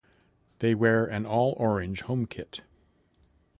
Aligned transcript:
They 0.57 0.73
wear 0.73 1.05
an 1.05 1.27
all-orange 1.27 2.01
home 2.01 2.25
kit. 2.25 2.61